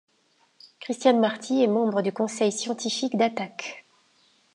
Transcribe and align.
Christiane 0.79 1.19
Marty 1.19 1.61
est 1.61 1.67
membre 1.67 2.01
du 2.01 2.11
conseil 2.11 2.51
scientifique 2.51 3.17
d'Attac. 3.17 3.85